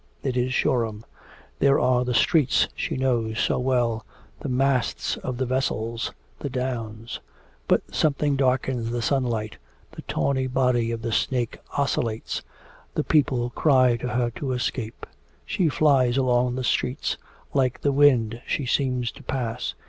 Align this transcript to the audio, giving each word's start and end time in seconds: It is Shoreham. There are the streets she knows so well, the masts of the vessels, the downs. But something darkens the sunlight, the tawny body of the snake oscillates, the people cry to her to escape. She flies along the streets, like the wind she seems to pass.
It 0.23 0.35
is 0.35 0.51
Shoreham. 0.51 1.05
There 1.59 1.79
are 1.79 2.03
the 2.03 2.15
streets 2.15 2.67
she 2.75 2.97
knows 2.97 3.37
so 3.39 3.59
well, 3.59 4.03
the 4.39 4.49
masts 4.49 5.15
of 5.17 5.37
the 5.37 5.45
vessels, 5.45 6.11
the 6.39 6.49
downs. 6.49 7.19
But 7.67 7.83
something 7.93 8.35
darkens 8.35 8.89
the 8.89 9.03
sunlight, 9.03 9.57
the 9.91 10.01
tawny 10.01 10.47
body 10.47 10.89
of 10.89 11.03
the 11.03 11.11
snake 11.11 11.59
oscillates, 11.77 12.41
the 12.95 13.03
people 13.03 13.51
cry 13.51 13.95
to 13.97 14.07
her 14.07 14.31
to 14.37 14.53
escape. 14.53 15.05
She 15.45 15.69
flies 15.69 16.17
along 16.17 16.55
the 16.55 16.63
streets, 16.63 17.17
like 17.53 17.79
the 17.81 17.91
wind 17.91 18.41
she 18.47 18.65
seems 18.65 19.11
to 19.11 19.21
pass. 19.21 19.75